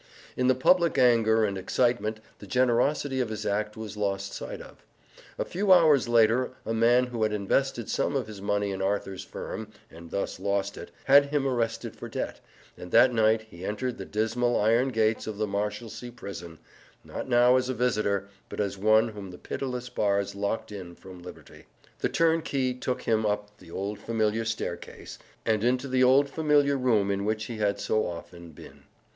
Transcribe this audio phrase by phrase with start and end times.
[0.35, 4.83] In the public anger and excitement the generosity of his act was lost sight of.
[5.37, 9.23] A few hours later a man who had invested some of his money in Arthur's
[9.23, 12.39] firm, and thus lost it, had him arrested for debt,
[12.75, 16.57] and that night he entered the dismal iron gates of the Marshalsea prison,
[17.03, 21.21] not now as a visitor, but as one whom the pitiless bars locked in from
[21.21, 21.65] liberty.
[21.99, 27.11] The turnkey took him up the old familiar staircase and into the old familiar room
[27.11, 28.85] in which he had so often been.